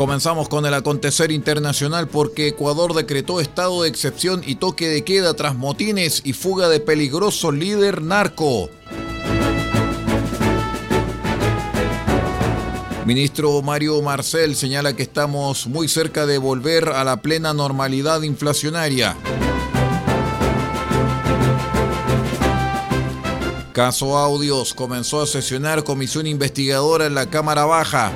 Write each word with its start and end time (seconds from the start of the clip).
Comenzamos 0.00 0.48
con 0.48 0.64
el 0.64 0.72
acontecer 0.72 1.30
internacional 1.30 2.08
porque 2.08 2.48
Ecuador 2.48 2.94
decretó 2.94 3.38
estado 3.38 3.82
de 3.82 3.90
excepción 3.90 4.40
y 4.46 4.54
toque 4.54 4.88
de 4.88 5.04
queda 5.04 5.34
tras 5.34 5.56
motines 5.56 6.22
y 6.24 6.32
fuga 6.32 6.70
de 6.70 6.80
peligroso 6.80 7.52
líder 7.52 8.00
narco. 8.00 8.70
Ministro 13.04 13.60
Mario 13.60 14.00
Marcel 14.00 14.56
señala 14.56 14.96
que 14.96 15.02
estamos 15.02 15.66
muy 15.66 15.86
cerca 15.86 16.24
de 16.24 16.38
volver 16.38 16.88
a 16.88 17.04
la 17.04 17.20
plena 17.20 17.52
normalidad 17.52 18.22
inflacionaria. 18.22 19.18
Caso 23.74 24.16
Audios 24.16 24.72
comenzó 24.72 25.20
a 25.20 25.26
sesionar 25.26 25.84
comisión 25.84 26.26
investigadora 26.26 27.04
en 27.04 27.14
la 27.14 27.28
Cámara 27.28 27.66
Baja. 27.66 28.12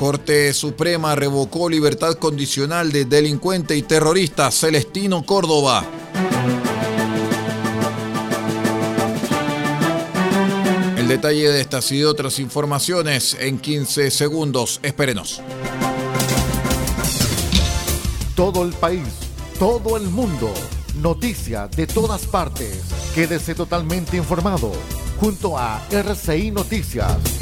Corte 0.00 0.54
Suprema 0.54 1.14
revocó 1.14 1.68
libertad 1.68 2.14
condicional 2.14 2.90
de 2.90 3.04
delincuente 3.04 3.76
y 3.76 3.82
terrorista 3.82 4.50
Celestino 4.50 5.26
Córdoba. 5.26 5.84
El 10.96 11.06
detalle 11.06 11.50
de 11.50 11.60
estas 11.60 11.92
y 11.92 12.02
otras 12.02 12.38
informaciones 12.38 13.36
en 13.38 13.58
15 13.58 14.10
segundos. 14.10 14.80
Espérenos. 14.82 15.42
Todo 18.34 18.64
el 18.64 18.72
país, 18.72 19.04
todo 19.58 19.98
el 19.98 20.04
mundo, 20.04 20.50
noticias 21.02 21.70
de 21.72 21.86
todas 21.86 22.26
partes. 22.26 22.84
Quédese 23.14 23.54
totalmente 23.54 24.16
informado 24.16 24.72
junto 25.20 25.58
a 25.58 25.86
RCI 25.90 26.52
Noticias. 26.52 27.39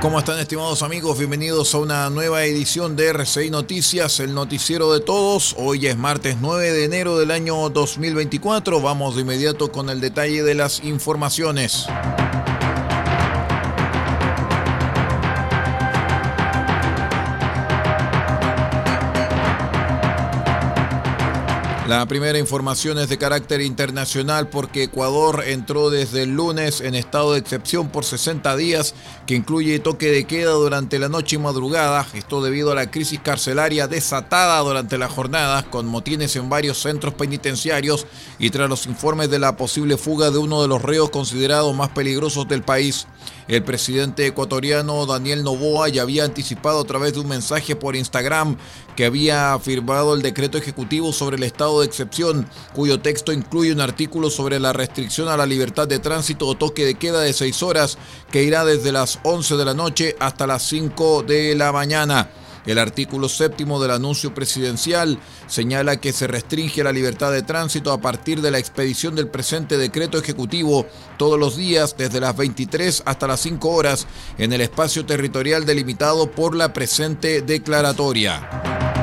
¿Cómo 0.00 0.18
están 0.18 0.38
estimados 0.38 0.82
amigos? 0.82 1.18
Bienvenidos 1.18 1.74
a 1.74 1.78
una 1.78 2.10
nueva 2.10 2.44
edición 2.44 2.96
de 2.96 3.08
RCI 3.08 3.50
Noticias, 3.50 4.20
el 4.20 4.34
noticiero 4.34 4.92
de 4.92 5.00
todos. 5.00 5.54
Hoy 5.58 5.86
es 5.86 5.96
martes 5.96 6.36
9 6.40 6.70
de 6.70 6.84
enero 6.84 7.18
del 7.18 7.30
año 7.30 7.70
2024. 7.70 8.80
Vamos 8.80 9.16
de 9.16 9.22
inmediato 9.22 9.72
con 9.72 9.88
el 9.88 10.00
detalle 10.00 10.42
de 10.42 10.54
las 10.54 10.84
informaciones. 10.84 11.86
La 21.88 22.04
primera 22.06 22.36
información 22.36 22.98
es 22.98 23.08
de 23.08 23.16
carácter 23.16 23.60
internacional 23.60 24.48
porque 24.48 24.82
Ecuador 24.82 25.44
entró 25.46 25.88
desde 25.88 26.24
el 26.24 26.30
lunes 26.30 26.80
en 26.80 26.96
estado 26.96 27.32
de 27.32 27.38
excepción 27.38 27.90
por 27.90 28.04
60 28.04 28.56
días 28.56 28.92
que 29.24 29.36
incluye 29.36 29.78
toque 29.78 30.10
de 30.10 30.24
queda 30.24 30.50
durante 30.50 30.98
la 30.98 31.08
noche 31.08 31.36
y 31.36 31.38
madrugada. 31.38 32.04
Esto 32.12 32.42
debido 32.42 32.72
a 32.72 32.74
la 32.74 32.90
crisis 32.90 33.20
carcelaria 33.20 33.86
desatada 33.86 34.58
durante 34.58 34.98
la 34.98 35.08
jornada 35.08 35.62
con 35.70 35.86
motines 35.86 36.34
en 36.34 36.48
varios 36.48 36.78
centros 36.78 37.14
penitenciarios 37.14 38.04
y 38.40 38.50
tras 38.50 38.68
los 38.68 38.86
informes 38.86 39.30
de 39.30 39.38
la 39.38 39.56
posible 39.56 39.96
fuga 39.96 40.32
de 40.32 40.38
uno 40.38 40.62
de 40.62 40.68
los 40.68 40.82
reos 40.82 41.10
considerados 41.10 41.72
más 41.76 41.90
peligrosos 41.90 42.48
del 42.48 42.64
país. 42.64 43.06
El 43.48 43.62
presidente 43.62 44.26
ecuatoriano 44.26 45.06
Daniel 45.06 45.44
Novoa 45.44 45.88
ya 45.88 46.02
había 46.02 46.24
anticipado 46.24 46.80
a 46.80 46.84
través 46.84 47.12
de 47.12 47.20
un 47.20 47.28
mensaje 47.28 47.76
por 47.76 47.94
Instagram 47.94 48.56
que 48.96 49.04
había 49.04 49.56
firmado 49.60 50.14
el 50.14 50.22
decreto 50.22 50.58
ejecutivo 50.58 51.12
sobre 51.12 51.36
el 51.36 51.44
estado 51.44 51.75
de 51.80 51.86
excepción, 51.86 52.48
cuyo 52.74 53.00
texto 53.00 53.32
incluye 53.32 53.72
un 53.72 53.80
artículo 53.80 54.30
sobre 54.30 54.60
la 54.60 54.72
restricción 54.72 55.28
a 55.28 55.36
la 55.36 55.46
libertad 55.46 55.88
de 55.88 55.98
tránsito 55.98 56.46
o 56.46 56.56
toque 56.56 56.84
de 56.84 56.96
queda 56.96 57.20
de 57.20 57.32
seis 57.32 57.62
horas 57.62 57.98
que 58.30 58.42
irá 58.42 58.64
desde 58.64 58.92
las 58.92 59.18
11 59.22 59.56
de 59.56 59.64
la 59.64 59.74
noche 59.74 60.16
hasta 60.20 60.46
las 60.46 60.62
5 60.62 61.22
de 61.22 61.54
la 61.54 61.72
mañana. 61.72 62.30
El 62.66 62.78
artículo 62.78 63.28
séptimo 63.28 63.80
del 63.80 63.92
anuncio 63.92 64.34
presidencial 64.34 65.18
señala 65.46 65.98
que 65.98 66.12
se 66.12 66.26
restringe 66.26 66.82
la 66.82 66.92
libertad 66.92 67.30
de 67.30 67.42
tránsito 67.42 67.92
a 67.92 68.00
partir 68.00 68.42
de 68.42 68.50
la 68.50 68.58
expedición 68.58 69.14
del 69.14 69.28
presente 69.28 69.78
decreto 69.78 70.18
ejecutivo 70.18 70.84
todos 71.16 71.38
los 71.38 71.56
días 71.56 71.96
desde 71.96 72.20
las 72.20 72.36
23 72.36 73.04
hasta 73.06 73.28
las 73.28 73.40
5 73.40 73.68
horas 73.68 74.06
en 74.36 74.52
el 74.52 74.60
espacio 74.60 75.06
territorial 75.06 75.64
delimitado 75.64 76.30
por 76.30 76.56
la 76.56 76.72
presente 76.72 77.40
declaratoria. 77.40 78.95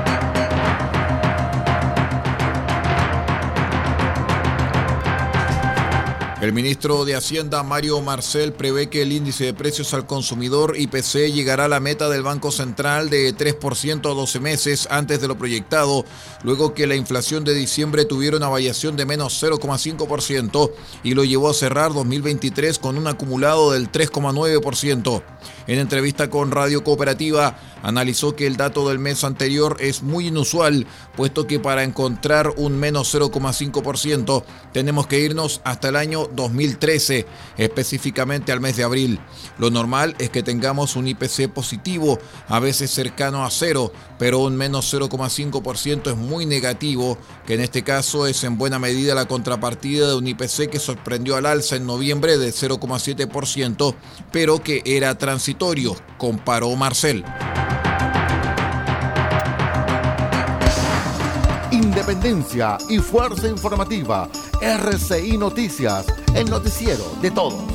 El 6.43 6.51
ministro 6.51 7.05
de 7.05 7.15
Hacienda, 7.15 7.63
Mario 7.63 8.01
Marcel, 8.01 8.51
prevé 8.51 8.89
que 8.89 9.01
el 9.01 9.13
índice 9.13 9.45
de 9.45 9.53
precios 9.53 9.93
al 9.93 10.05
consumidor 10.05 10.75
IPC 10.77 11.31
llegará 11.31 11.65
a 11.65 11.69
la 11.69 11.79
meta 11.79 12.09
del 12.09 12.21
Banco 12.21 12.51
Central 12.51 13.09
de 13.09 13.33
3% 13.33 14.11
a 14.11 14.13
12 14.13 14.41
meses 14.41 14.89
antes 14.91 15.21
de 15.21 15.29
lo 15.29 15.37
proyectado, 15.37 16.03
luego 16.43 16.73
que 16.73 16.85
la 16.85 16.97
inflación 16.97 17.45
de 17.45 17.53
diciembre 17.53 18.03
tuviera 18.03 18.35
una 18.35 18.49
variación 18.49 18.97
de 18.97 19.05
menos 19.05 19.41
0,5% 19.41 20.71
y 21.01 21.13
lo 21.13 21.23
llevó 21.23 21.49
a 21.49 21.53
cerrar 21.53 21.93
2023 21.93 22.77
con 22.77 22.97
un 22.97 23.07
acumulado 23.07 23.71
del 23.71 23.89
3,9%. 23.89 25.23
En 25.67 25.79
entrevista 25.79 26.29
con 26.29 26.51
Radio 26.51 26.83
Cooperativa, 26.83 27.57
analizó 27.83 28.35
que 28.35 28.47
el 28.47 28.57
dato 28.57 28.89
del 28.89 28.97
mes 28.97 29.23
anterior 29.23 29.77
es 29.79 30.01
muy 30.01 30.27
inusual, 30.27 30.87
puesto 31.15 31.45
que 31.45 31.59
para 31.59 31.83
encontrar 31.83 32.53
un 32.57 32.79
menos 32.79 33.13
0,5% 33.13 34.43
tenemos 34.71 35.05
que 35.05 35.19
irnos 35.19 35.61
hasta 35.63 35.89
el 35.89 35.97
año 35.97 36.27
2013, 36.33 37.27
específicamente 37.57 38.51
al 38.51 38.61
mes 38.61 38.77
de 38.77 38.83
abril. 38.83 39.19
Lo 39.59 39.69
normal 39.69 40.15
es 40.17 40.31
que 40.31 40.41
tengamos 40.41 40.95
un 40.95 41.07
IPC 41.07 41.49
positivo, 41.53 42.17
a 42.47 42.59
veces 42.59 42.89
cercano 42.89 43.45
a 43.45 43.51
cero, 43.51 43.91
pero 44.17 44.39
un 44.39 44.55
menos 44.55 44.91
0,5% 44.91 46.11
es 46.11 46.17
muy 46.17 46.45
negativo, 46.45 47.17
que 47.45 47.55
en 47.55 47.61
este 47.61 47.83
caso 47.83 48.25
es 48.25 48.43
en 48.43 48.57
buena 48.57 48.79
medida 48.79 49.13
la 49.13 49.27
contrapartida 49.27 50.07
de 50.07 50.15
un 50.15 50.27
IPC 50.27 50.69
que 50.69 50.79
sorprendió 50.79 51.35
al 51.35 51.45
alza 51.45 51.75
en 51.75 51.85
noviembre 51.85 52.37
de 52.37 52.49
0,7%, 52.49 53.95
pero 54.31 54.63
que 54.63 54.81
era 54.85 55.17
transitorio, 55.17 55.95
comparó 56.17 56.73
Marcel. 56.75 57.25
Independencia 61.93 62.75
y 62.89 62.97
fuerza 62.97 63.47
informativa. 63.47 64.27
RCI 64.59 65.37
Noticias, 65.37 66.07
el 66.33 66.49
noticiero 66.49 67.03
de 67.21 67.29
todos. 67.29 67.72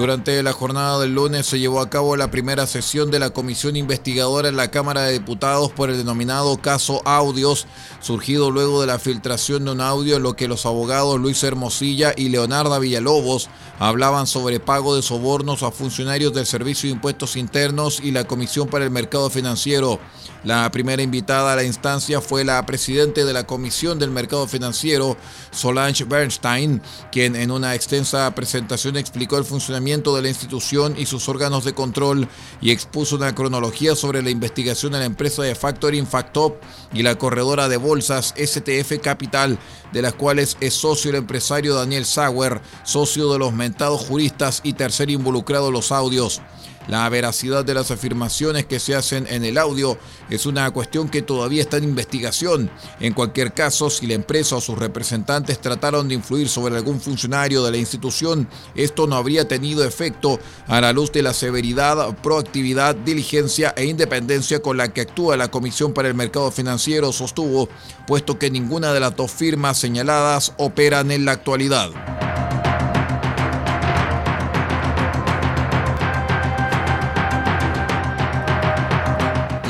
Durante 0.00 0.42
la 0.42 0.54
jornada 0.54 0.98
del 0.98 1.14
lunes 1.14 1.44
se 1.44 1.58
llevó 1.58 1.78
a 1.80 1.90
cabo 1.90 2.16
la 2.16 2.30
primera 2.30 2.66
sesión 2.66 3.10
de 3.10 3.18
la 3.18 3.34
comisión 3.34 3.76
investigadora 3.76 4.48
en 4.48 4.56
la 4.56 4.70
Cámara 4.70 5.02
de 5.02 5.12
Diputados 5.12 5.72
por 5.72 5.90
el 5.90 5.98
denominado 5.98 6.56
caso 6.56 7.02
Audios, 7.04 7.66
surgido 8.00 8.50
luego 8.50 8.80
de 8.80 8.86
la 8.86 8.98
filtración 8.98 9.66
de 9.66 9.72
un 9.72 9.82
audio 9.82 10.16
en 10.16 10.22
lo 10.22 10.36
que 10.36 10.48
los 10.48 10.64
abogados 10.64 11.20
Luis 11.20 11.42
Hermosilla 11.42 12.14
y 12.16 12.30
Leonardo 12.30 12.80
Villalobos 12.80 13.50
hablaban 13.78 14.26
sobre 14.26 14.58
pago 14.58 14.96
de 14.96 15.02
sobornos 15.02 15.62
a 15.62 15.70
funcionarios 15.70 16.32
del 16.32 16.46
Servicio 16.46 16.88
de 16.88 16.94
Impuestos 16.94 17.36
Internos 17.36 18.00
y 18.02 18.10
la 18.10 18.24
Comisión 18.24 18.68
para 18.68 18.86
el 18.86 18.90
Mercado 18.90 19.28
Financiero. 19.28 20.00
La 20.44 20.70
primera 20.70 21.02
invitada 21.02 21.52
a 21.52 21.56
la 21.56 21.64
instancia 21.64 22.22
fue 22.22 22.44
la 22.44 22.64
presidenta 22.64 23.22
de 23.22 23.32
la 23.34 23.44
Comisión 23.44 23.98
del 23.98 24.10
Mercado 24.10 24.48
Financiero, 24.48 25.18
Solange 25.50 26.04
Bernstein, 26.04 26.80
quien 27.12 27.36
en 27.36 27.50
una 27.50 27.74
extensa 27.74 28.34
presentación 28.34 28.96
explicó 28.96 29.36
el 29.36 29.44
funcionamiento 29.44 29.89
de 29.90 30.22
la 30.22 30.28
institución 30.28 30.94
y 30.96 31.06
sus 31.06 31.28
órganos 31.28 31.64
de 31.64 31.72
control 31.72 32.28
y 32.60 32.70
expuso 32.70 33.16
una 33.16 33.34
cronología 33.34 33.96
sobre 33.96 34.22
la 34.22 34.30
investigación 34.30 34.92
de 34.92 35.00
la 35.00 35.04
empresa 35.04 35.42
de 35.42 35.56
factoring 35.56 36.06
Factop 36.06 36.62
y 36.92 37.02
la 37.02 37.18
corredora 37.18 37.68
de 37.68 37.76
bolsas 37.76 38.32
STF 38.36 39.00
Capital, 39.02 39.58
de 39.92 40.02
las 40.02 40.14
cuales 40.14 40.56
es 40.60 40.74
socio 40.74 41.10
el 41.10 41.16
empresario 41.16 41.74
Daniel 41.74 42.04
Sauer, 42.04 42.60
socio 42.84 43.32
de 43.32 43.40
los 43.40 43.52
mentados 43.52 44.02
juristas 44.02 44.60
y 44.62 44.74
tercer 44.74 45.10
involucrado 45.10 45.66
en 45.66 45.74
los 45.74 45.90
audios. 45.90 46.40
La 46.88 47.08
veracidad 47.08 47.64
de 47.64 47.74
las 47.74 47.90
afirmaciones 47.90 48.64
que 48.66 48.80
se 48.80 48.94
hacen 48.94 49.26
en 49.28 49.44
el 49.44 49.58
audio 49.58 49.98
es 50.28 50.46
una 50.46 50.70
cuestión 50.70 51.08
que 51.08 51.22
todavía 51.22 51.62
está 51.62 51.76
en 51.76 51.84
investigación. 51.84 52.70
En 52.98 53.12
cualquier 53.12 53.52
caso, 53.52 53.90
si 53.90 54.06
la 54.06 54.14
empresa 54.14 54.56
o 54.56 54.60
sus 54.60 54.78
representantes 54.78 55.60
trataron 55.60 56.08
de 56.08 56.14
influir 56.14 56.48
sobre 56.48 56.76
algún 56.76 57.00
funcionario 57.00 57.62
de 57.62 57.70
la 57.70 57.76
institución, 57.76 58.48
esto 58.74 59.06
no 59.06 59.16
habría 59.16 59.46
tenido 59.46 59.84
efecto 59.84 60.40
a 60.66 60.80
la 60.80 60.92
luz 60.92 61.12
de 61.12 61.22
la 61.22 61.34
severidad, 61.34 62.16
proactividad, 62.22 62.94
diligencia 62.96 63.74
e 63.76 63.84
independencia 63.84 64.60
con 64.60 64.76
la 64.76 64.92
que 64.92 65.02
actúa 65.02 65.36
la 65.36 65.50
Comisión 65.50 65.92
para 65.92 66.08
el 66.08 66.14
Mercado 66.14 66.50
Financiero, 66.50 67.12
sostuvo, 67.12 67.68
puesto 68.06 68.38
que 68.38 68.50
ninguna 68.50 68.92
de 68.92 69.00
las 69.00 69.14
dos 69.14 69.30
firmas 69.30 69.78
señaladas 69.78 70.54
operan 70.56 71.10
en 71.10 71.24
la 71.24 71.32
actualidad. 71.32 72.29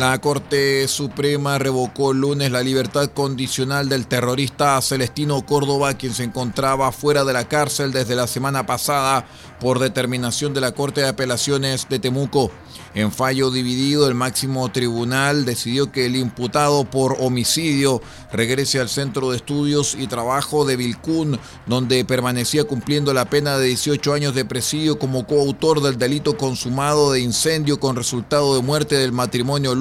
La 0.01 0.19
Corte 0.19 0.89
Suprema 0.89 1.59
revocó 1.59 2.13
el 2.13 2.21
lunes 2.21 2.51
la 2.51 2.63
libertad 2.63 3.11
condicional 3.11 3.91
del 3.91 4.07
terrorista 4.07 4.81
Celestino 4.81 5.45
Córdoba, 5.45 5.93
quien 5.93 6.15
se 6.15 6.25
encontraba 6.25 6.91
fuera 6.91 7.23
de 7.27 7.35
la 7.35 7.49
cárcel 7.49 7.93
desde 7.93 8.17
la 8.17 8.27
semana 8.27 8.65
pasada 8.65 9.27
por 9.61 9.79
determinación 9.79 10.55
de 10.55 10.63
la 10.63 10.73
Corte 10.73 11.03
de 11.03 11.09
Apelaciones 11.09 11.87
de 11.91 11.99
Temuco. 11.99 12.51
En 12.95 13.13
fallo 13.13 13.51
dividido, 13.51 14.09
el 14.09 14.15
máximo 14.15 14.69
tribunal 14.73 15.45
decidió 15.45 15.93
que 15.93 16.07
el 16.07 16.17
imputado 16.17 16.85
por 16.85 17.19
homicidio 17.21 18.01
regrese 18.33 18.81
al 18.81 18.89
Centro 18.89 19.31
de 19.31 19.37
Estudios 19.37 19.95
y 19.97 20.09
Trabajo 20.09 20.65
de 20.65 20.77
Vilcún, 20.77 21.39
donde 21.67 22.05
permanecía 22.05 22.65
cumpliendo 22.65 23.15
la 23.15 23.31
pena 23.31 23.59
de 23.59 23.67
18 23.69 24.13
años 24.15 24.35
de 24.35 24.45
presidio 24.45 24.99
como 24.99 25.27
coautor 25.27 25.83
del 25.83 25.99
delito 25.99 26.37
consumado 26.37 27.13
de 27.13 27.21
incendio 27.21 27.79
con 27.79 27.95
resultado 27.95 28.57
de 28.57 28.63
muerte 28.63 28.97
del 28.97 29.13
matrimonio 29.13 29.75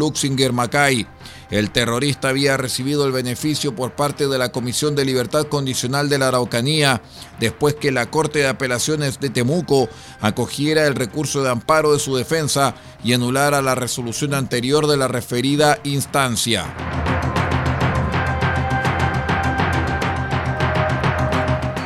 El 1.49 1.71
terrorista 1.71 2.29
había 2.29 2.57
recibido 2.57 3.05
el 3.05 3.11
beneficio 3.11 3.75
por 3.75 3.95
parte 3.95 4.27
de 4.27 4.37
la 4.37 4.51
Comisión 4.51 4.95
de 4.95 5.05
Libertad 5.05 5.47
Condicional 5.47 6.07
de 6.07 6.19
la 6.19 6.27
Araucanía, 6.27 7.01
después 7.39 7.75
que 7.75 7.91
la 7.91 8.11
Corte 8.11 8.39
de 8.39 8.47
Apelaciones 8.47 9.19
de 9.19 9.29
Temuco 9.29 9.89
acogiera 10.21 10.85
el 10.85 10.95
recurso 10.95 11.41
de 11.41 11.49
amparo 11.49 11.93
de 11.93 11.99
su 11.99 12.15
defensa 12.15 12.75
y 13.03 13.13
anulara 13.13 13.61
la 13.61 13.75
resolución 13.75 14.33
anterior 14.33 14.85
de 14.87 14.97
la 14.97 15.07
referida 15.07 15.79
instancia. 15.83 16.65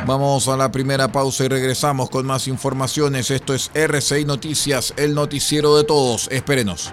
Vamos 0.06 0.48
a 0.48 0.56
la 0.58 0.70
primera 0.70 1.08
pausa 1.08 1.44
y 1.44 1.48
regresamos 1.48 2.10
con 2.10 2.26
más 2.26 2.46
informaciones. 2.46 3.30
Esto 3.30 3.54
es 3.54 3.70
RCI 3.72 4.26
Noticias, 4.26 4.92
el 4.98 5.14
noticiero 5.14 5.78
de 5.78 5.84
todos. 5.84 6.28
Espérenos. 6.30 6.92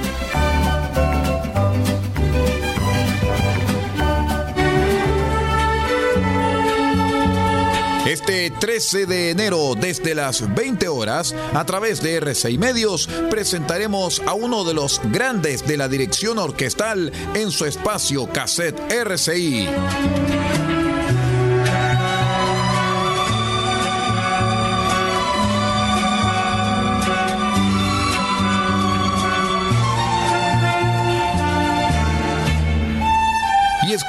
Este 8.11 8.51
13 8.51 9.05
de 9.05 9.29
enero, 9.29 9.73
desde 9.79 10.13
las 10.13 10.53
20 10.53 10.89
horas, 10.89 11.33
a 11.53 11.65
través 11.65 12.01
de 12.01 12.21
R6 12.21 12.59
Medios, 12.59 13.07
presentaremos 13.29 14.21
a 14.25 14.33
uno 14.33 14.65
de 14.65 14.73
los 14.73 14.99
grandes 15.13 15.65
de 15.65 15.77
la 15.77 15.87
dirección 15.87 16.37
orquestal 16.37 17.13
en 17.33 17.51
su 17.51 17.63
espacio 17.63 18.27
Cassette 18.27 18.81
RCI. 18.91 19.69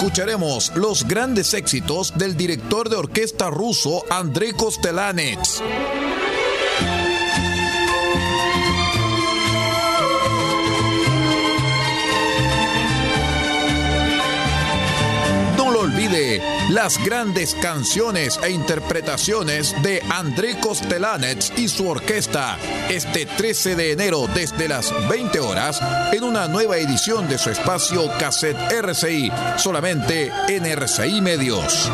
Escucharemos 0.02 0.73
los 0.75 1.06
grandes 1.06 1.54
éxitos 1.54 2.18
del 2.18 2.37
director 2.37 2.88
de 2.88 2.97
orquesta 2.97 3.50
ruso 3.50 4.02
Andrei 4.11 4.50
Kostelanets. 4.50 5.62
Las 16.73 16.97
grandes 17.05 17.55
canciones 17.55 18.41
e 18.43 18.50
interpretaciones 18.50 19.75
de 19.83 20.02
André 20.09 20.59
Kostelanets 20.59 21.52
y 21.57 21.69
su 21.69 21.87
orquesta 21.87 22.57
este 22.88 23.26
13 23.26 23.76
de 23.76 23.93
enero 23.93 24.26
desde 24.35 24.69
las 24.69 24.91
20 25.09 25.38
horas 25.41 25.81
en 26.12 26.25
una 26.25 26.49
nueva 26.49 26.79
edición 26.79 27.29
de 27.29 27.37
su 27.37 27.50
espacio 27.50 28.11
Cassette 28.19 28.73
RCI, 28.73 29.31
solamente 29.59 30.33
en 30.49 30.64
RCI 30.64 31.21
Medios. 31.21 31.91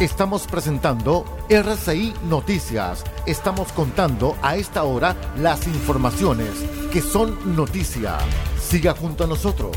Estamos 0.00 0.46
presentando 0.46 1.24
RCI 1.48 2.14
Noticias. 2.28 3.02
Estamos 3.26 3.72
contando 3.72 4.36
a 4.42 4.54
esta 4.54 4.84
hora 4.84 5.16
las 5.36 5.66
informaciones 5.66 6.50
que 6.92 7.02
son 7.02 7.56
noticia. 7.56 8.16
Siga 8.60 8.94
junto 8.94 9.24
a 9.24 9.26
nosotros. 9.26 9.76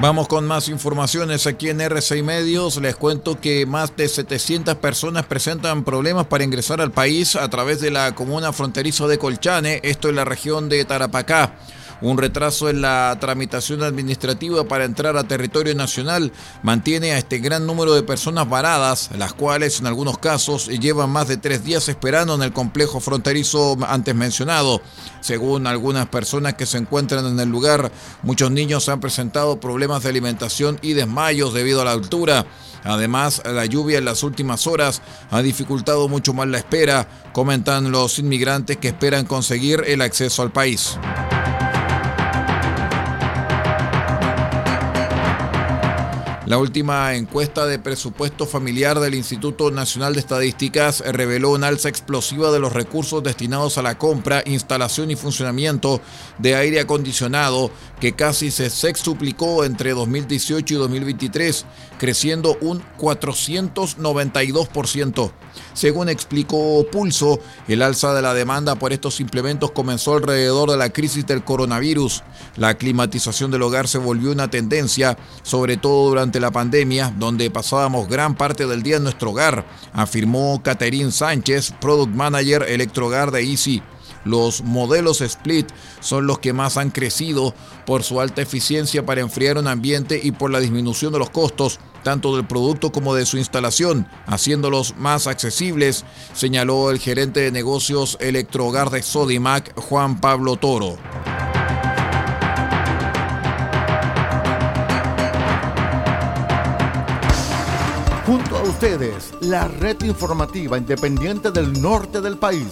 Vamos 0.00 0.26
con 0.26 0.44
más 0.44 0.68
informaciones 0.68 1.46
aquí 1.46 1.70
en 1.70 1.80
RCI 1.80 2.24
Medios. 2.24 2.78
Les 2.78 2.96
cuento 2.96 3.40
que 3.40 3.64
más 3.64 3.96
de 3.96 4.08
700 4.08 4.74
personas 4.74 5.24
presentan 5.24 5.84
problemas 5.84 6.26
para 6.26 6.42
ingresar 6.42 6.80
al 6.80 6.90
país 6.90 7.36
a 7.36 7.48
través 7.48 7.80
de 7.80 7.92
la 7.92 8.12
comuna 8.16 8.52
fronterizo 8.52 9.06
de 9.06 9.18
Colchane, 9.18 9.80
esto 9.84 10.08
en 10.08 10.16
la 10.16 10.24
región 10.24 10.68
de 10.68 10.84
Tarapacá. 10.84 11.54
Un 12.02 12.18
retraso 12.18 12.68
en 12.68 12.82
la 12.82 13.16
tramitación 13.20 13.82
administrativa 13.82 14.64
para 14.64 14.84
entrar 14.84 15.16
a 15.16 15.24
territorio 15.24 15.74
nacional 15.74 16.30
mantiene 16.62 17.12
a 17.12 17.18
este 17.18 17.38
gran 17.38 17.66
número 17.66 17.94
de 17.94 18.02
personas 18.02 18.48
varadas, 18.48 19.10
las 19.16 19.32
cuales 19.32 19.80
en 19.80 19.86
algunos 19.86 20.18
casos 20.18 20.68
llevan 20.68 21.08
más 21.10 21.26
de 21.28 21.38
tres 21.38 21.64
días 21.64 21.88
esperando 21.88 22.34
en 22.34 22.42
el 22.42 22.52
complejo 22.52 23.00
fronterizo 23.00 23.78
antes 23.88 24.14
mencionado. 24.14 24.82
Según 25.20 25.66
algunas 25.66 26.06
personas 26.08 26.54
que 26.54 26.66
se 26.66 26.76
encuentran 26.76 27.26
en 27.26 27.40
el 27.40 27.48
lugar, 27.48 27.90
muchos 28.22 28.50
niños 28.50 28.88
han 28.90 29.00
presentado 29.00 29.58
problemas 29.58 30.02
de 30.02 30.10
alimentación 30.10 30.78
y 30.82 30.92
desmayos 30.92 31.54
debido 31.54 31.80
a 31.80 31.86
la 31.86 31.92
altura. 31.92 32.46
Además, 32.84 33.42
la 33.44 33.64
lluvia 33.64 33.98
en 33.98 34.04
las 34.04 34.22
últimas 34.22 34.66
horas 34.66 35.02
ha 35.30 35.40
dificultado 35.42 36.08
mucho 36.08 36.34
más 36.34 36.46
la 36.46 36.58
espera, 36.58 37.08
comentan 37.32 37.90
los 37.90 38.18
inmigrantes 38.18 38.76
que 38.76 38.88
esperan 38.88 39.24
conseguir 39.24 39.82
el 39.86 40.02
acceso 40.02 40.42
al 40.42 40.52
país. 40.52 40.98
La 46.46 46.56
última 46.58 47.14
encuesta 47.16 47.66
de 47.66 47.78
presupuesto 47.80 48.46
familiar 48.46 49.00
del 49.00 49.16
Instituto 49.16 49.72
Nacional 49.72 50.14
de 50.14 50.20
Estadísticas 50.20 51.02
reveló 51.04 51.50
una 51.50 51.66
alza 51.66 51.88
explosiva 51.88 52.52
de 52.52 52.60
los 52.60 52.72
recursos 52.72 53.20
destinados 53.20 53.78
a 53.78 53.82
la 53.82 53.98
compra, 53.98 54.44
instalación 54.46 55.10
y 55.10 55.16
funcionamiento 55.16 56.00
de 56.38 56.54
aire 56.54 56.78
acondicionado, 56.78 57.72
que 57.98 58.12
casi 58.12 58.52
se 58.52 58.70
sextuplicó 58.70 59.64
entre 59.64 59.90
2018 59.90 60.74
y 60.74 60.76
2023, 60.76 61.66
creciendo 61.98 62.56
un 62.60 62.80
492%. 62.96 65.32
Según 65.72 66.08
explicó 66.08 66.86
Pulso, 66.92 67.40
el 67.66 67.82
alza 67.82 68.14
de 68.14 68.22
la 68.22 68.34
demanda 68.34 68.76
por 68.76 68.92
estos 68.92 69.20
implementos 69.20 69.72
comenzó 69.72 70.14
alrededor 70.14 70.70
de 70.70 70.76
la 70.76 70.90
crisis 70.90 71.26
del 71.26 71.44
coronavirus. 71.44 72.22
La 72.56 72.76
climatización 72.76 73.50
del 73.50 73.62
hogar 73.62 73.88
se 73.88 73.98
volvió 73.98 74.30
una 74.30 74.50
tendencia, 74.50 75.18
sobre 75.42 75.76
todo 75.76 76.10
durante 76.10 76.35
la 76.40 76.50
pandemia, 76.50 77.14
donde 77.16 77.50
pasábamos 77.50 78.08
gran 78.08 78.34
parte 78.34 78.66
del 78.66 78.82
día 78.82 78.96
en 78.96 79.04
nuestro 79.04 79.30
hogar, 79.30 79.66
afirmó 79.92 80.62
Caterín 80.62 81.12
Sánchez, 81.12 81.72
Product 81.80 82.14
Manager 82.14 82.62
Electrogar 82.62 83.30
de 83.30 83.42
Easy. 83.42 83.82
Los 84.26 84.62
modelos 84.62 85.20
Split 85.20 85.68
son 86.00 86.26
los 86.26 86.40
que 86.40 86.52
más 86.52 86.76
han 86.76 86.90
crecido 86.90 87.54
por 87.86 88.02
su 88.02 88.20
alta 88.20 88.42
eficiencia 88.42 89.06
para 89.06 89.20
enfriar 89.20 89.56
un 89.56 89.68
ambiente 89.68 90.20
y 90.22 90.32
por 90.32 90.50
la 90.50 90.58
disminución 90.58 91.12
de 91.12 91.20
los 91.20 91.30
costos, 91.30 91.78
tanto 92.02 92.34
del 92.34 92.46
producto 92.46 92.90
como 92.90 93.14
de 93.14 93.24
su 93.24 93.38
instalación, 93.38 94.08
haciéndolos 94.26 94.96
más 94.96 95.28
accesibles, 95.28 96.04
señaló 96.34 96.90
el 96.90 96.98
gerente 96.98 97.40
de 97.40 97.52
negocios 97.52 98.18
Electrogar 98.20 98.90
de 98.90 99.02
Sodimac, 99.02 99.78
Juan 99.80 100.20
Pablo 100.20 100.56
Toro. 100.56 100.98
Junto 108.26 108.56
a 108.56 108.62
ustedes, 108.62 109.30
la 109.40 109.68
red 109.68 110.02
informativa 110.02 110.76
independiente 110.76 111.52
del 111.52 111.80
norte 111.80 112.20
del 112.20 112.36
país. 112.36 112.66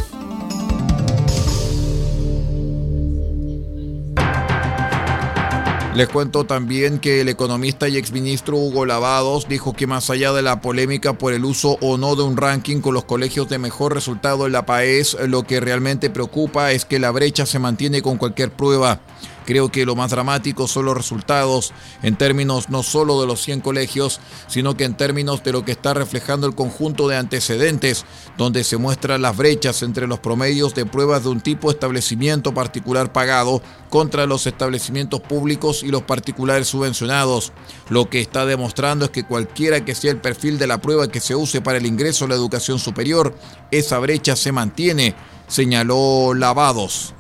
Les 5.94 6.08
cuento 6.08 6.42
también 6.44 6.98
que 6.98 7.20
el 7.20 7.28
economista 7.28 7.88
y 7.88 7.96
exministro 7.96 8.56
Hugo 8.56 8.84
Lavados 8.84 9.46
dijo 9.46 9.74
que 9.74 9.86
más 9.86 10.10
allá 10.10 10.32
de 10.32 10.42
la 10.42 10.60
polémica 10.60 11.12
por 11.12 11.32
el 11.32 11.44
uso 11.44 11.78
o 11.80 11.98
no 11.98 12.16
de 12.16 12.24
un 12.24 12.36
ranking 12.36 12.80
con 12.80 12.94
los 12.94 13.04
colegios 13.04 13.48
de 13.48 13.60
mejor 13.60 13.94
resultado 13.94 14.46
en 14.46 14.52
la 14.52 14.66
PAES, 14.66 15.18
lo 15.28 15.44
que 15.44 15.60
realmente 15.60 16.10
preocupa 16.10 16.72
es 16.72 16.84
que 16.84 16.98
la 16.98 17.12
brecha 17.12 17.46
se 17.46 17.60
mantiene 17.60 18.02
con 18.02 18.18
cualquier 18.18 18.50
prueba. 18.50 19.02
Creo 19.44 19.70
que 19.70 19.84
lo 19.84 19.94
más 19.94 20.10
dramático 20.10 20.66
son 20.66 20.86
los 20.86 20.96
resultados 20.96 21.72
en 22.02 22.16
términos 22.16 22.70
no 22.70 22.82
solo 22.82 23.20
de 23.20 23.26
los 23.26 23.42
100 23.42 23.60
colegios, 23.60 24.20
sino 24.46 24.76
que 24.76 24.84
en 24.84 24.96
términos 24.96 25.42
de 25.42 25.52
lo 25.52 25.64
que 25.64 25.72
está 25.72 25.94
reflejando 25.94 26.46
el 26.46 26.54
conjunto 26.54 27.08
de 27.08 27.16
antecedentes, 27.16 28.04
donde 28.38 28.64
se 28.64 28.76
muestran 28.76 29.22
las 29.22 29.36
brechas 29.36 29.82
entre 29.82 30.06
los 30.06 30.18
promedios 30.18 30.74
de 30.74 30.86
pruebas 30.86 31.24
de 31.24 31.30
un 31.30 31.40
tipo 31.40 31.70
establecimiento 31.70 32.54
particular 32.54 33.12
pagado 33.12 33.62
contra 33.90 34.26
los 34.26 34.46
establecimientos 34.46 35.20
públicos 35.20 35.82
y 35.82 35.88
los 35.88 36.02
particulares 36.02 36.68
subvencionados. 36.68 37.52
Lo 37.90 38.08
que 38.08 38.20
está 38.20 38.46
demostrando 38.46 39.04
es 39.04 39.10
que 39.10 39.24
cualquiera 39.24 39.84
que 39.84 39.94
sea 39.94 40.10
el 40.10 40.20
perfil 40.20 40.58
de 40.58 40.66
la 40.66 40.80
prueba 40.80 41.08
que 41.08 41.20
se 41.20 41.34
use 41.34 41.60
para 41.60 41.78
el 41.78 41.86
ingreso 41.86 42.24
a 42.24 42.28
la 42.28 42.34
educación 42.34 42.78
superior, 42.78 43.34
esa 43.70 43.98
brecha 43.98 44.36
se 44.36 44.52
mantiene, 44.52 45.14
señaló 45.48 46.34
Lavados. 46.34 47.14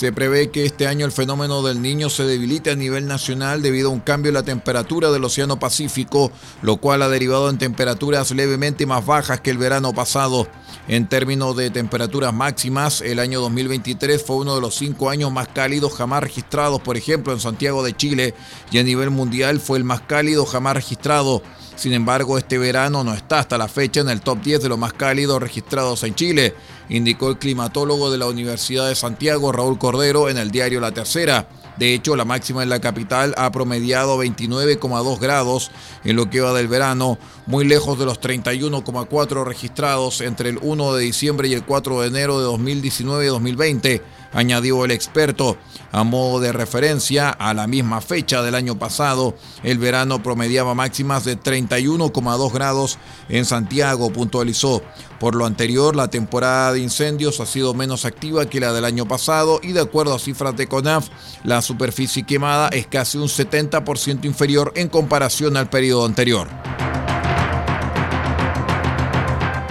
Se 0.00 0.14
prevé 0.14 0.48
que 0.48 0.64
este 0.64 0.86
año 0.86 1.04
el 1.04 1.12
fenómeno 1.12 1.60
del 1.62 1.82
niño 1.82 2.08
se 2.08 2.24
debilite 2.24 2.70
a 2.70 2.74
nivel 2.74 3.06
nacional 3.06 3.60
debido 3.60 3.90
a 3.90 3.92
un 3.92 4.00
cambio 4.00 4.30
en 4.30 4.34
la 4.36 4.42
temperatura 4.42 5.10
del 5.10 5.22
Océano 5.22 5.58
Pacífico, 5.58 6.32
lo 6.62 6.78
cual 6.78 7.02
ha 7.02 7.10
derivado 7.10 7.50
en 7.50 7.58
temperaturas 7.58 8.30
levemente 8.30 8.86
más 8.86 9.04
bajas 9.04 9.42
que 9.42 9.50
el 9.50 9.58
verano 9.58 9.92
pasado. 9.92 10.48
En 10.88 11.06
términos 11.06 11.54
de 11.54 11.68
temperaturas 11.68 12.32
máximas, 12.32 13.02
el 13.02 13.18
año 13.18 13.42
2023 13.42 14.24
fue 14.24 14.36
uno 14.36 14.54
de 14.54 14.62
los 14.62 14.74
cinco 14.74 15.10
años 15.10 15.30
más 15.30 15.48
cálidos 15.48 15.92
jamás 15.92 16.22
registrados, 16.22 16.80
por 16.80 16.96
ejemplo, 16.96 17.34
en 17.34 17.40
Santiago 17.40 17.82
de 17.82 17.94
Chile, 17.94 18.34
y 18.72 18.78
a 18.78 18.82
nivel 18.82 19.10
mundial 19.10 19.60
fue 19.60 19.76
el 19.76 19.84
más 19.84 20.00
cálido 20.00 20.46
jamás 20.46 20.76
registrado. 20.76 21.42
Sin 21.76 21.92
embargo, 21.92 22.38
este 22.38 22.56
verano 22.56 23.04
no 23.04 23.12
está 23.12 23.38
hasta 23.38 23.58
la 23.58 23.68
fecha 23.68 24.00
en 24.00 24.08
el 24.08 24.22
top 24.22 24.40
10 24.42 24.62
de 24.62 24.68
los 24.70 24.78
más 24.78 24.94
cálidos 24.94 25.42
registrados 25.42 26.02
en 26.04 26.14
Chile, 26.14 26.54
indicó 26.90 27.30
el 27.30 27.38
climatólogo 27.38 28.10
de 28.10 28.18
la 28.18 28.26
Universidad 28.26 28.88
de 28.88 28.94
Santiago, 28.94 29.52
Raúl 29.52 29.78
Cordero, 29.78 30.28
en 30.28 30.36
el 30.36 30.50
diario 30.50 30.80
La 30.80 30.92
Tercera. 30.92 31.48
De 31.78 31.94
hecho, 31.94 32.16
la 32.16 32.26
máxima 32.26 32.62
en 32.62 32.68
la 32.68 32.80
capital 32.80 33.32
ha 33.38 33.50
promediado 33.52 34.22
29,2 34.22 35.18
grados 35.18 35.70
en 36.04 36.16
lo 36.16 36.28
que 36.28 36.40
va 36.40 36.52
del 36.52 36.68
verano, 36.68 37.16
muy 37.50 37.64
lejos 37.64 37.98
de 37.98 38.04
los 38.04 38.20
31,4 38.20 39.44
registrados 39.44 40.20
entre 40.20 40.50
el 40.50 40.58
1 40.62 40.94
de 40.94 41.02
diciembre 41.02 41.48
y 41.48 41.54
el 41.54 41.64
4 41.64 42.02
de 42.02 42.06
enero 42.06 42.38
de 42.38 42.44
2019 42.44 43.24
y 43.24 43.28
2020, 43.28 44.02
añadió 44.32 44.84
el 44.84 44.92
experto. 44.92 45.58
A 45.90 46.04
modo 46.04 46.38
de 46.38 46.52
referencia, 46.52 47.30
a 47.30 47.52
la 47.52 47.66
misma 47.66 48.00
fecha 48.00 48.42
del 48.42 48.54
año 48.54 48.78
pasado, 48.78 49.34
el 49.64 49.78
verano 49.78 50.22
promediaba 50.22 50.76
máximas 50.76 51.24
de 51.24 51.36
31,2 51.36 52.52
grados 52.52 52.98
en 53.28 53.44
Santiago, 53.44 54.12
puntualizó. 54.12 54.80
Por 55.18 55.34
lo 55.34 55.44
anterior, 55.44 55.96
la 55.96 56.06
temporada 56.06 56.72
de 56.72 56.78
incendios 56.78 57.40
ha 57.40 57.46
sido 57.46 57.74
menos 57.74 58.04
activa 58.04 58.46
que 58.46 58.60
la 58.60 58.72
del 58.72 58.84
año 58.84 59.08
pasado 59.08 59.58
y 59.60 59.72
de 59.72 59.80
acuerdo 59.80 60.14
a 60.14 60.20
cifras 60.20 60.56
de 60.56 60.68
CONAF, 60.68 61.08
la 61.42 61.62
superficie 61.62 62.22
quemada 62.22 62.68
es 62.68 62.86
casi 62.86 63.18
un 63.18 63.26
70% 63.26 64.24
inferior 64.24 64.72
en 64.76 64.88
comparación 64.88 65.56
al 65.56 65.68
periodo 65.68 66.06
anterior. 66.06 66.46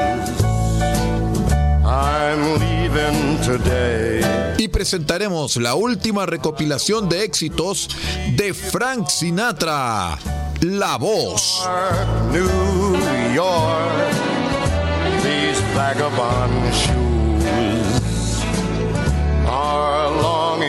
I'm 1.85 2.61
leaving 2.61 3.41
today. 3.45 4.23
Y 4.57 4.69
presentaremos 4.69 5.57
la 5.57 5.75
última 5.75 6.27
recopilación 6.27 7.09
de 7.09 7.25
éxitos 7.25 7.89
de 8.37 8.55
Frank 8.55 9.09
Sinatra, 9.09 10.17
La 10.61 10.97
Voz. 10.97 11.69
New 12.31 12.95
York. 13.35 14.04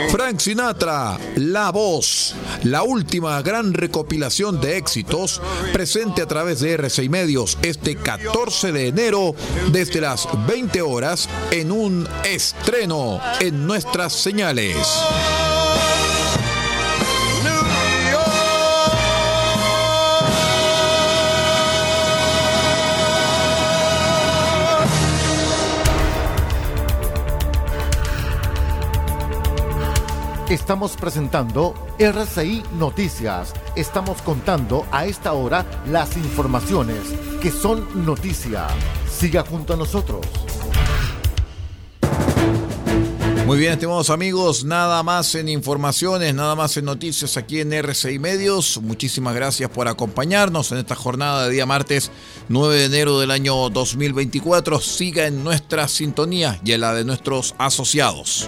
Frank 0.10 0.40
Sinatra, 0.40 1.20
La 1.36 1.70
Voz, 1.70 2.34
la 2.64 2.82
última 2.82 3.40
gran 3.44 3.74
recopilación 3.76 4.60
de 4.60 4.78
éxitos, 4.78 5.42
presente 5.72 6.24
a 6.24 6.26
través 6.26 6.62
de 6.62 6.80
R6 6.80 7.10
Medios 7.10 7.58
este 7.62 7.96
14 7.96 8.72
de 8.72 8.88
enero 8.88 9.36
desde 9.72 10.02
las 10.02 10.28
20 10.48 10.82
horas 10.82 11.30
en 11.52 11.72
un 11.72 12.08
estreno 12.24 13.20
en 13.40 13.68
nuestras 13.68 14.14
señales. 14.14 14.76
Estamos 30.50 30.96
presentando 30.96 31.74
RCI 31.98 32.62
Noticias. 32.78 33.52
Estamos 33.75 34.22
contando 34.22 34.86
a 34.92 35.08
esta 35.08 35.34
hora 35.34 35.66
las 35.90 36.16
informaciones 36.18 37.00
que 37.42 37.50
son 37.50 38.06
noticia. 38.06 38.68
Siga 39.10 39.44
junto 39.44 39.74
a 39.74 39.78
nosotros. 39.78 40.24
Muy 43.48 43.58
bien, 43.58 43.74
estimados 43.74 44.12
amigos, 44.12 44.66
nada 44.66 45.02
más 45.02 45.34
en 45.34 45.50
informaciones, 45.50 46.36
nada 46.36 46.54
más 46.54 46.78
en 46.78 46.86
noticias 46.86 47.38
aquí 47.38 47.62
en 47.62 47.74
RCI 47.74 48.20
Medios. 48.20 48.80
Muchísimas 48.84 49.34
gracias 49.34 49.72
por 49.72 49.88
acompañarnos 49.88 50.72
en 50.72 50.78
esta 50.78 50.96
jornada 50.96 51.46
de 51.46 51.54
día 51.54 51.66
martes 51.66 52.12
9 52.50 52.75
de 52.75 52.86
enero 52.86 53.20
del 53.20 53.32
año 53.32 53.72
2024. 53.72 54.80
Siga 54.80 55.25
en 55.25 55.44
nuestra 55.44 55.88
sintonía 55.88 56.60
y 56.64 56.74
en 56.74 56.82
la 56.82 56.94
de 56.94 57.04
nuestros 57.04 57.56
asociados. 57.58 58.48